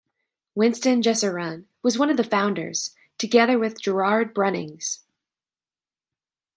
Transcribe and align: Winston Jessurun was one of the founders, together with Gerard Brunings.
Winston 0.55 1.03
Jessurun 1.03 1.65
was 1.83 1.95
one 1.99 2.09
of 2.09 2.17
the 2.17 2.23
founders, 2.23 2.95
together 3.19 3.59
with 3.59 3.79
Gerard 3.79 4.33
Brunings. 4.33 5.03